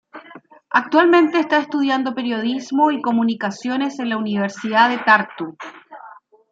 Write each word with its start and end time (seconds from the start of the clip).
Actualmente 0.71 1.37
está 1.37 1.59
estudiando 1.59 2.15
periodismo 2.15 2.89
y 2.89 3.03
comunicaciones 3.03 3.99
en 3.99 4.09
la 4.09 4.17
Universidad 4.17 4.89
de 4.89 4.97
Tartu. 4.97 5.55